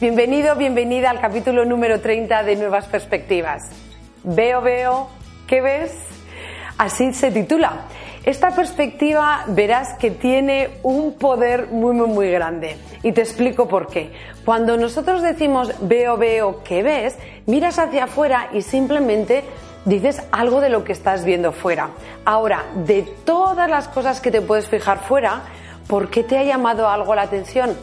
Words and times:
Bienvenido, 0.00 0.54
bienvenida 0.54 1.10
al 1.10 1.20
capítulo 1.20 1.64
número 1.64 2.00
30 2.00 2.44
de 2.44 2.54
Nuevas 2.54 2.86
Perspectivas. 2.86 3.68
Veo, 4.22 4.60
veo, 4.60 5.08
¿qué 5.48 5.60
ves? 5.60 5.92
Así 6.78 7.12
se 7.12 7.32
titula. 7.32 7.80
Esta 8.22 8.54
perspectiva 8.54 9.42
verás 9.48 9.94
que 9.94 10.12
tiene 10.12 10.70
un 10.84 11.14
poder 11.14 11.66
muy, 11.72 11.96
muy, 11.96 12.06
muy 12.06 12.30
grande. 12.30 12.76
Y 13.02 13.10
te 13.10 13.22
explico 13.22 13.66
por 13.66 13.88
qué. 13.88 14.12
Cuando 14.44 14.76
nosotros 14.76 15.20
decimos 15.20 15.74
veo, 15.80 16.16
veo, 16.16 16.62
¿qué 16.62 16.84
ves? 16.84 17.18
Miras 17.46 17.80
hacia 17.80 18.04
afuera 18.04 18.50
y 18.52 18.62
simplemente 18.62 19.42
dices 19.84 20.22
algo 20.30 20.60
de 20.60 20.68
lo 20.68 20.84
que 20.84 20.92
estás 20.92 21.24
viendo 21.24 21.50
fuera. 21.50 21.90
Ahora, 22.24 22.66
de 22.86 23.02
todas 23.24 23.68
las 23.68 23.88
cosas 23.88 24.20
que 24.20 24.30
te 24.30 24.42
puedes 24.42 24.68
fijar 24.68 25.00
fuera, 25.00 25.42
¿por 25.88 26.08
qué 26.08 26.22
te 26.22 26.38
ha 26.38 26.44
llamado 26.44 26.88
algo 26.88 27.16
la 27.16 27.22
atención? 27.22 27.76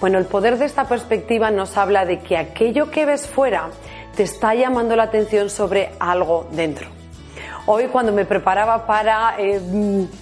Bueno, 0.00 0.18
el 0.18 0.26
poder 0.26 0.58
de 0.58 0.64
esta 0.64 0.84
perspectiva 0.84 1.50
nos 1.50 1.76
habla 1.76 2.04
de 2.04 2.20
que 2.20 2.36
aquello 2.36 2.88
que 2.88 3.04
ves 3.04 3.26
fuera 3.26 3.70
te 4.14 4.22
está 4.22 4.54
llamando 4.54 4.94
la 4.94 5.04
atención 5.04 5.50
sobre 5.50 5.90
algo 5.98 6.46
dentro. 6.52 6.86
Hoy 7.66 7.86
cuando 7.88 8.12
me 8.12 8.24
preparaba 8.24 8.86
para 8.86 9.34
eh, 9.38 9.60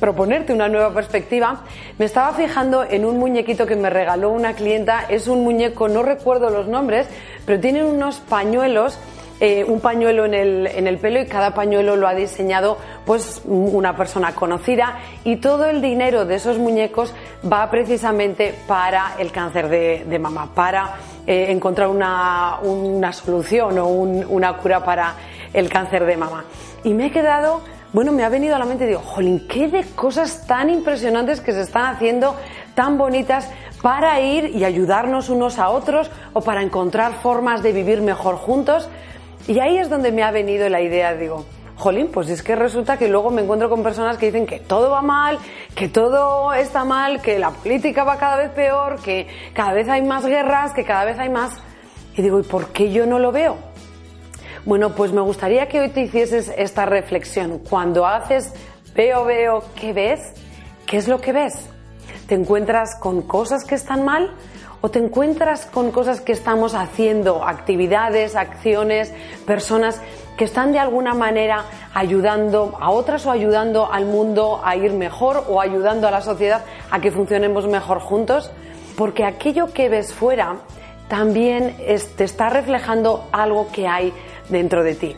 proponerte 0.00 0.54
una 0.54 0.68
nueva 0.68 0.94
perspectiva, 0.94 1.60
me 1.98 2.06
estaba 2.06 2.32
fijando 2.32 2.84
en 2.84 3.04
un 3.04 3.18
muñequito 3.18 3.66
que 3.66 3.76
me 3.76 3.90
regaló 3.90 4.30
una 4.30 4.54
clienta. 4.54 5.04
Es 5.10 5.28
un 5.28 5.44
muñeco, 5.44 5.88
no 5.88 6.02
recuerdo 6.02 6.48
los 6.48 6.66
nombres, 6.66 7.06
pero 7.44 7.60
tiene 7.60 7.84
unos 7.84 8.16
pañuelos 8.20 8.98
eh, 9.40 9.64
un 9.64 9.80
pañuelo 9.80 10.24
en 10.24 10.34
el, 10.34 10.66
en 10.66 10.86
el, 10.86 10.98
pelo 10.98 11.20
y 11.20 11.26
cada 11.26 11.52
pañuelo 11.54 11.96
lo 11.96 12.08
ha 12.08 12.14
diseñado 12.14 12.78
pues 13.04 13.42
una 13.44 13.96
persona 13.96 14.34
conocida 14.34 14.98
y 15.24 15.36
todo 15.36 15.66
el 15.66 15.82
dinero 15.82 16.24
de 16.24 16.36
esos 16.36 16.58
muñecos 16.58 17.14
va 17.50 17.70
precisamente 17.70 18.54
para 18.66 19.14
el 19.18 19.32
cáncer 19.32 19.68
de, 19.68 20.18
mama, 20.18 20.54
para 20.54 20.94
eh, 21.26 21.46
encontrar 21.50 21.88
una, 21.88 22.58
una, 22.62 23.12
solución 23.12 23.78
o 23.78 23.86
una 23.88 24.56
cura 24.56 24.84
para 24.84 25.14
el 25.52 25.68
cáncer 25.68 26.06
de 26.06 26.16
mama. 26.16 26.44
Y 26.84 26.94
me 26.94 27.06
he 27.06 27.10
quedado 27.10 27.60
bueno, 27.92 28.12
me 28.12 28.24
ha 28.24 28.28
venido 28.28 28.54
a 28.54 28.58
la 28.58 28.66
mente 28.66 28.86
digo, 28.86 29.00
jolín, 29.00 29.46
qué 29.48 29.68
de 29.68 29.82
cosas 29.94 30.46
tan 30.46 30.68
impresionantes 30.68 31.40
que 31.40 31.52
se 31.52 31.62
están 31.62 31.94
haciendo, 31.94 32.36
tan 32.74 32.98
bonitas, 32.98 33.48
para 33.80 34.20
ir 34.20 34.54
y 34.54 34.64
ayudarnos 34.64 35.28
unos 35.30 35.58
a 35.58 35.70
otros 35.70 36.10
o 36.34 36.42
para 36.42 36.62
encontrar 36.62 37.14
formas 37.22 37.62
de 37.62 37.72
vivir 37.72 38.02
mejor 38.02 38.36
juntos. 38.36 38.88
Y 39.46 39.60
ahí 39.60 39.78
es 39.78 39.88
donde 39.88 40.10
me 40.12 40.22
ha 40.22 40.30
venido 40.30 40.68
la 40.68 40.80
idea, 40.80 41.14
digo, 41.14 41.46
jolín, 41.76 42.08
pues 42.08 42.28
es 42.30 42.42
que 42.42 42.56
resulta 42.56 42.96
que 42.96 43.08
luego 43.08 43.30
me 43.30 43.42
encuentro 43.42 43.68
con 43.68 43.82
personas 43.82 44.16
que 44.18 44.26
dicen 44.26 44.46
que 44.46 44.58
todo 44.58 44.90
va 44.90 45.02
mal, 45.02 45.38
que 45.74 45.88
todo 45.88 46.52
está 46.52 46.84
mal, 46.84 47.20
que 47.22 47.38
la 47.38 47.50
política 47.50 48.02
va 48.02 48.18
cada 48.18 48.38
vez 48.38 48.50
peor, 48.50 49.00
que 49.00 49.28
cada 49.52 49.72
vez 49.72 49.88
hay 49.88 50.02
más 50.02 50.26
guerras, 50.26 50.72
que 50.72 50.84
cada 50.84 51.04
vez 51.04 51.18
hay 51.18 51.28
más... 51.28 51.52
Y 52.16 52.22
digo, 52.22 52.40
¿y 52.40 52.42
por 52.42 52.68
qué 52.68 52.90
yo 52.90 53.06
no 53.06 53.18
lo 53.18 53.30
veo? 53.30 53.56
Bueno, 54.64 54.94
pues 54.94 55.12
me 55.12 55.20
gustaría 55.20 55.68
que 55.68 55.80
hoy 55.80 55.90
te 55.90 56.00
hicieses 56.00 56.52
esta 56.56 56.86
reflexión. 56.86 57.60
Cuando 57.60 58.04
haces 58.04 58.52
veo, 58.96 59.24
veo, 59.24 59.62
¿qué 59.78 59.92
ves? 59.92 60.32
¿Qué 60.86 60.96
es 60.96 61.06
lo 61.06 61.20
que 61.20 61.32
ves? 61.32 61.68
¿Te 62.26 62.34
encuentras 62.34 62.98
con 62.98 63.22
cosas 63.22 63.64
que 63.64 63.76
están 63.76 64.04
mal? 64.04 64.34
O 64.80 64.90
te 64.90 64.98
encuentras 64.98 65.66
con 65.66 65.90
cosas 65.90 66.20
que 66.20 66.32
estamos 66.32 66.74
haciendo, 66.74 67.44
actividades, 67.44 68.36
acciones, 68.36 69.12
personas 69.46 70.00
que 70.36 70.44
están 70.44 70.72
de 70.72 70.78
alguna 70.78 71.14
manera 71.14 71.64
ayudando 71.94 72.76
a 72.78 72.90
otras 72.90 73.24
o 73.26 73.30
ayudando 73.30 73.90
al 73.90 74.04
mundo 74.04 74.60
a 74.62 74.76
ir 74.76 74.92
mejor 74.92 75.44
o 75.48 75.60
ayudando 75.60 76.06
a 76.06 76.10
la 76.10 76.20
sociedad 76.20 76.62
a 76.90 77.00
que 77.00 77.10
funcionemos 77.10 77.66
mejor 77.66 78.00
juntos, 78.00 78.50
porque 78.96 79.24
aquello 79.24 79.72
que 79.72 79.88
ves 79.88 80.12
fuera 80.12 80.56
también 81.08 81.76
te 82.16 82.24
está 82.24 82.50
reflejando 82.50 83.28
algo 83.32 83.68
que 83.72 83.86
hay 83.86 84.12
dentro 84.48 84.82
de 84.82 84.94
ti. 84.94 85.16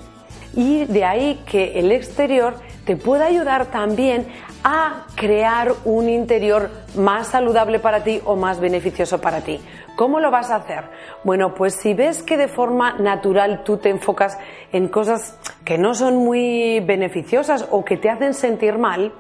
Y 0.55 0.85
de 0.87 1.05
ahí 1.05 1.43
que 1.47 1.79
el 1.79 1.93
exterior 1.93 2.55
te 2.85 2.97
pueda 2.97 3.27
ayudar 3.27 3.67
también 3.67 4.27
a 4.65 5.07
crear 5.15 5.73
un 5.85 6.09
interior 6.09 6.71
más 6.97 7.29
saludable 7.29 7.79
para 7.79 8.03
ti 8.05 8.21
o 8.25 8.37
más 8.37 8.61
beneficioso 8.61 9.21
para 9.21 9.41
ti. 9.41 9.61
¿Cómo 9.97 10.21
lo 10.21 10.31
vas 10.31 10.51
a 10.51 10.57
hacer? 10.57 10.85
Bueno, 11.25 11.55
pues 11.55 11.75
si 11.75 11.93
ves 11.95 12.23
que 12.23 12.37
de 12.37 12.49
forma 12.49 12.93
natural 12.99 13.65
tú 13.65 13.79
te 13.79 13.89
enfocas 13.89 14.39
en 14.73 14.89
cosas 14.89 15.39
que 15.65 15.77
no 15.77 15.95
son 15.95 16.17
muy 16.17 16.81
beneficiosas 16.81 17.67
o 17.71 17.85
que 17.85 17.97
te 17.97 18.09
hacen 18.09 18.35
sentir 18.35 18.79
mal, 18.79 19.13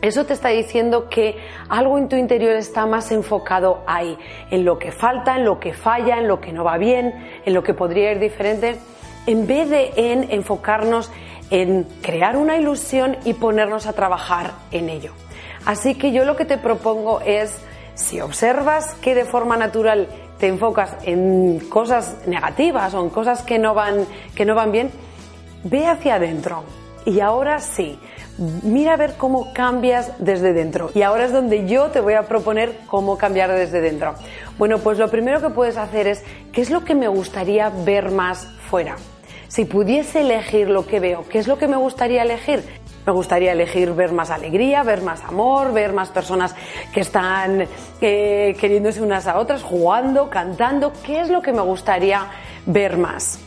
eso 0.00 0.24
te 0.24 0.32
está 0.32 0.50
diciendo 0.50 1.08
que 1.08 1.36
algo 1.68 1.98
en 1.98 2.08
tu 2.08 2.14
interior 2.14 2.52
está 2.52 2.86
más 2.86 3.10
enfocado 3.10 3.82
ahí, 3.88 4.16
en 4.52 4.64
lo 4.64 4.78
que 4.78 4.92
falta, 4.92 5.36
en 5.36 5.44
lo 5.44 5.58
que 5.58 5.72
falla, 5.72 6.18
en 6.18 6.28
lo 6.28 6.40
que 6.40 6.52
no 6.52 6.62
va 6.62 6.78
bien, 6.78 7.12
en 7.44 7.52
lo 7.52 7.64
que 7.64 7.74
podría 7.74 8.12
ir 8.12 8.20
diferente, 8.20 8.76
en 9.26 9.48
vez 9.48 9.68
de 9.68 9.92
en 9.96 10.30
enfocarnos 10.30 11.10
en 11.50 11.84
crear 12.02 12.36
una 12.36 12.56
ilusión 12.56 13.16
y 13.24 13.34
ponernos 13.34 13.86
a 13.86 13.92
trabajar 13.92 14.52
en 14.70 14.88
ello. 14.88 15.12
Así 15.64 15.94
que 15.94 16.12
yo 16.12 16.24
lo 16.24 16.36
que 16.36 16.44
te 16.44 16.58
propongo 16.58 17.20
es, 17.20 17.58
si 17.94 18.20
observas 18.20 18.94
que 18.94 19.14
de 19.14 19.24
forma 19.24 19.56
natural 19.56 20.08
te 20.38 20.46
enfocas 20.46 20.96
en 21.02 21.58
cosas 21.68 22.16
negativas 22.26 22.94
o 22.94 23.02
en 23.02 23.10
cosas 23.10 23.42
que 23.42 23.58
no 23.58 23.74
van, 23.74 24.06
que 24.34 24.44
no 24.44 24.54
van 24.54 24.72
bien, 24.72 24.90
ve 25.64 25.86
hacia 25.86 26.14
adentro. 26.14 26.64
Y 27.04 27.20
ahora 27.20 27.58
sí, 27.58 27.98
mira 28.62 28.94
a 28.94 28.96
ver 28.96 29.14
cómo 29.16 29.52
cambias 29.52 30.12
desde 30.18 30.52
dentro. 30.52 30.90
Y 30.94 31.02
ahora 31.02 31.24
es 31.24 31.32
donde 31.32 31.66
yo 31.66 31.86
te 31.86 32.00
voy 32.00 32.14
a 32.14 32.22
proponer 32.24 32.78
cómo 32.86 33.18
cambiar 33.18 33.50
desde 33.50 33.80
dentro. 33.80 34.14
Bueno, 34.58 34.78
pues 34.78 34.98
lo 34.98 35.08
primero 35.10 35.40
que 35.40 35.50
puedes 35.50 35.76
hacer 35.76 36.06
es, 36.06 36.22
¿qué 36.52 36.60
es 36.60 36.70
lo 36.70 36.84
que 36.84 36.94
me 36.94 37.08
gustaría 37.08 37.70
ver 37.70 38.10
más 38.10 38.46
fuera? 38.68 38.96
Si 39.48 39.64
pudiese 39.64 40.20
elegir 40.20 40.68
lo 40.68 40.86
que 40.86 41.00
veo, 41.00 41.24
¿qué 41.28 41.38
es 41.38 41.48
lo 41.48 41.56
que 41.56 41.68
me 41.68 41.76
gustaría 41.76 42.22
elegir? 42.22 42.62
Me 43.06 43.12
gustaría 43.12 43.52
elegir 43.52 43.94
ver 43.94 44.12
más 44.12 44.30
alegría, 44.30 44.82
ver 44.82 45.00
más 45.00 45.24
amor, 45.24 45.72
ver 45.72 45.94
más 45.94 46.10
personas 46.10 46.54
que 46.92 47.00
están 47.00 47.66
eh, 48.02 48.54
queriéndose 48.60 49.00
unas 49.00 49.26
a 49.26 49.38
otras, 49.38 49.62
jugando, 49.62 50.28
cantando. 50.28 50.92
¿Qué 51.02 51.20
es 51.20 51.30
lo 51.30 51.40
que 51.40 51.52
me 51.52 51.62
gustaría 51.62 52.26
ver 52.66 52.98
más? 52.98 53.40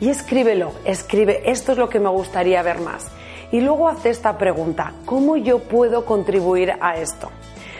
Y 0.00 0.10
escríbelo, 0.10 0.72
escribe, 0.84 1.50
esto 1.50 1.72
es 1.72 1.78
lo 1.78 1.88
que 1.88 2.00
me 2.00 2.10
gustaría 2.10 2.62
ver 2.62 2.80
más. 2.80 3.06
Y 3.50 3.62
luego 3.62 3.88
hace 3.88 4.10
esta 4.10 4.36
pregunta, 4.36 4.92
¿cómo 5.06 5.38
yo 5.38 5.60
puedo 5.60 6.04
contribuir 6.04 6.74
a 6.78 6.98
esto? 6.98 7.30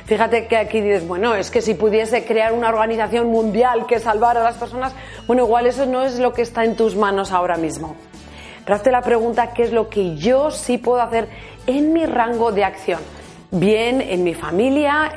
Fíjate 0.07 0.47
que 0.47 0.57
aquí 0.57 0.81
dices, 0.81 1.07
bueno, 1.07 1.35
es 1.35 1.51
que 1.51 1.63
si 1.63 1.75
pudiese 1.75 2.25
crear 2.25 2.53
una 2.53 2.69
organización 2.69 3.29
mundial 3.29 3.87
que 3.87 3.99
salvara 4.01 4.41
a 4.41 4.45
las 4.45 4.57
personas, 4.57 4.93
bueno, 5.27 5.45
igual 5.45 5.67
eso 5.67 5.87
no 5.87 6.03
es 6.03 6.19
lo 6.19 6.33
que 6.33 6.43
está 6.43 6.65
en 6.65 6.77
tus 6.77 6.97
manos 6.97 7.33
ahora 7.33 7.57
mismo. 7.57 7.95
Pero 8.65 8.77
hazte 8.77 8.91
la 8.91 9.03
pregunta, 9.03 9.53
¿qué 9.55 9.63
es 9.63 9.73
lo 9.73 9.89
que 9.89 10.17
yo 10.17 10.51
sí 10.51 10.79
puedo 10.79 11.01
hacer 11.01 11.29
en 11.67 11.93
mi 11.93 12.07
rango 12.07 12.53
de 12.53 12.65
acción? 12.65 13.01
Bien 13.51 14.01
en 14.01 14.25
mi 14.25 14.35
familia, 14.35 15.13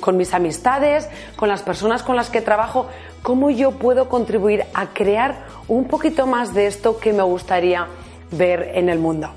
con 0.00 0.16
mis 0.16 0.32
amistades, 0.32 1.08
con 1.34 1.48
las 1.48 1.62
personas 1.62 2.02
con 2.02 2.14
las 2.14 2.30
que 2.30 2.40
trabajo, 2.40 2.86
¿cómo 3.22 3.50
yo 3.50 3.72
puedo 3.72 4.08
contribuir 4.08 4.64
a 4.74 4.86
crear 4.88 5.44
un 5.66 5.86
poquito 5.86 6.26
más 6.26 6.54
de 6.54 6.66
esto 6.66 6.98
que 6.98 7.12
me 7.12 7.22
gustaría 7.22 7.86
ver 8.30 8.70
en 8.74 8.88
el 8.88 9.00
mundo? 9.00 9.30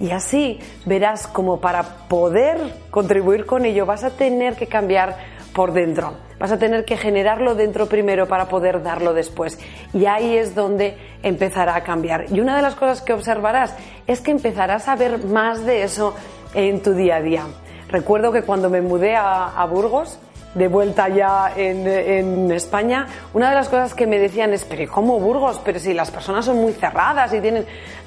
Y 0.00 0.10
así 0.10 0.60
verás 0.86 1.26
como 1.26 1.60
para 1.60 1.82
poder 2.08 2.58
contribuir 2.90 3.46
con 3.46 3.64
ello 3.64 3.86
vas 3.86 4.04
a 4.04 4.10
tener 4.10 4.54
que 4.56 4.66
cambiar 4.66 5.16
por 5.54 5.72
dentro. 5.72 6.14
Vas 6.38 6.50
a 6.50 6.58
tener 6.58 6.84
que 6.84 6.96
generarlo 6.96 7.54
dentro 7.54 7.86
primero 7.86 8.26
para 8.26 8.48
poder 8.48 8.82
darlo 8.82 9.14
después. 9.14 9.58
Y 9.94 10.06
ahí 10.06 10.36
es 10.36 10.54
donde 10.54 10.98
empezará 11.22 11.76
a 11.76 11.84
cambiar. 11.84 12.26
Y 12.32 12.40
una 12.40 12.56
de 12.56 12.62
las 12.62 12.74
cosas 12.74 13.00
que 13.00 13.12
observarás 13.12 13.74
es 14.06 14.20
que 14.20 14.32
empezarás 14.32 14.88
a 14.88 14.96
ver 14.96 15.24
más 15.24 15.64
de 15.64 15.84
eso 15.84 16.14
en 16.54 16.82
tu 16.82 16.92
día 16.92 17.16
a 17.16 17.22
día. 17.22 17.44
Recuerdo 17.88 18.32
que 18.32 18.42
cuando 18.42 18.68
me 18.68 18.82
mudé 18.82 19.14
a, 19.16 19.64
Burgos, 19.70 20.18
de 20.54 20.66
vuelta 20.66 21.08
ya 21.08 21.52
en, 21.56 22.50
España, 22.50 23.06
una 23.32 23.50
de 23.50 23.54
las 23.54 23.68
cosas 23.68 23.94
que 23.94 24.06
me 24.06 24.18
decían 24.18 24.52
es, 24.52 24.64
pero 24.64 24.90
¿cómo 24.90 25.20
Burgos? 25.20 25.60
Pero 25.64 25.78
si 25.78 25.94
las 25.94 26.10
personas 26.10 26.44
son 26.44 26.56
muy 26.56 26.72
cerradas 26.72 27.32
y 27.32 27.40
tienen... 27.40 27.64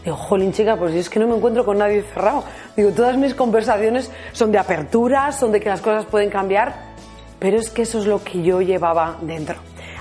Digo, 0.07 0.15
jolín 0.15 0.53
chica, 0.53 0.77
pues 0.77 0.95
es 0.95 1.09
que 1.09 1.19
no 1.19 1.27
me 1.27 1.35
encuentro 1.35 1.65
con 1.65 1.79
nadie 1.79 2.01
cerrado. 2.01 2.45
Digo, 2.77 2.91
todas 2.91 3.17
mis 3.17 3.35
conversaciones 3.35 4.09
son 4.31 4.53
de 4.53 4.57
apertura, 4.57 5.33
son 5.33 5.51
de 5.51 5.59
que 5.59 5.67
las 5.67 5.81
cosas 5.81 6.05
pueden 6.05 6.29
cambiar, 6.29 6.93
pero 7.39 7.57
es 7.57 7.69
que 7.69 7.81
eso 7.81 7.99
es 7.99 8.05
lo 8.05 8.23
que 8.23 8.41
yo 8.41 8.61
llevaba 8.61 9.17
dentro. 9.19 9.55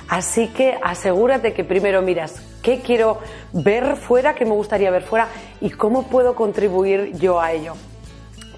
Así 0.08 0.46
que 0.46 0.78
asegúrate 0.80 1.52
que 1.54 1.64
primero 1.64 2.02
miras 2.02 2.40
qué 2.62 2.82
quiero 2.82 3.18
ver 3.52 3.96
fuera, 3.96 4.36
qué 4.36 4.44
me 4.44 4.52
gustaría 4.52 4.92
ver 4.92 5.02
fuera 5.02 5.26
y 5.60 5.70
cómo 5.70 6.04
puedo 6.04 6.36
contribuir 6.36 7.18
yo 7.18 7.40
a 7.40 7.50
ello. 7.50 7.72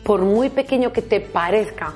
Por 0.05 0.21
muy 0.21 0.51
pequeño 0.51 0.93
que 0.93 1.01
te 1.01 1.23
parezca, 1.23 1.95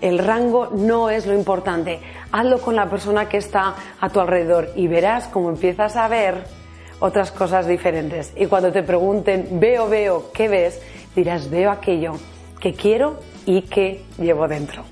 el 0.00 0.18
rango 0.18 0.70
no 0.72 1.10
es 1.10 1.26
lo 1.26 1.34
importante. 1.34 2.00
Hazlo 2.32 2.60
con 2.60 2.74
la 2.74 2.90
persona 2.90 3.28
que 3.28 3.36
está 3.36 3.72
a 4.00 4.08
tu 4.08 4.18
alrededor 4.18 4.70
y 4.74 4.88
verás 4.88 5.28
cómo 5.28 5.48
empiezas 5.48 5.94
a 5.94 6.08
ver 6.08 6.58
otras 7.00 7.32
cosas 7.32 7.66
diferentes. 7.66 8.32
Y 8.36 8.46
cuando 8.46 8.70
te 8.70 8.82
pregunten, 8.82 9.60
veo, 9.60 9.88
veo, 9.88 10.30
¿qué 10.32 10.48
ves? 10.48 10.80
Dirás, 11.16 11.50
veo 11.50 11.70
aquello 11.70 12.14
que 12.60 12.74
quiero 12.74 13.18
y 13.46 13.62
que 13.62 14.04
llevo 14.18 14.46
dentro. 14.46 14.84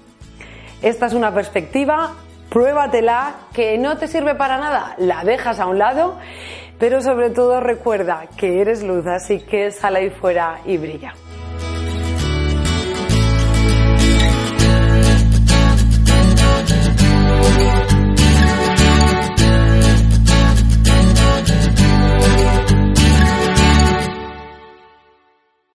Esta 0.83 1.07
es 1.07 1.13
una 1.13 1.33
perspectiva 1.33 2.15
pruébatela, 2.49 3.35
que 3.53 3.77
no 3.79 3.99
te 3.99 4.09
sirve 4.09 4.35
para 4.35 4.59
nada, 4.59 4.95
la 4.99 5.23
dejas 5.25 5.61
a 5.61 5.67
un 5.67 5.79
lado, 5.79 6.17
pero 6.79 7.03
sobre 7.03 7.31
todo 7.31 7.61
recuerda 7.61 8.27
que 8.37 8.61
eres 8.61 8.83
luz, 8.83 9.07
así 9.07 9.41
que 9.41 9.71
sal 9.71 9.97
ahí 9.97 10.11
fuera 10.11 10.61
y 10.65 10.79
brilla. 10.79 11.15